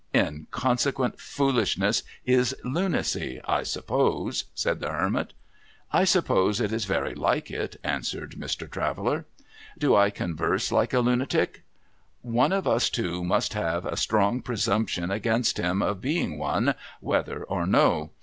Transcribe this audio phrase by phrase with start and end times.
[0.27, 5.33] 'Inconsequent foolishness is lunacy, I suppose?' said the Hermit.'
[6.01, 8.67] I suppose it is very like it,' answered Mr.
[8.67, 9.27] Traveller.'
[9.77, 11.61] Do I converse like a lunatic?''
[12.23, 17.43] One of us two must have a strong presumption' against him of being one, whether
[17.43, 18.09] or no.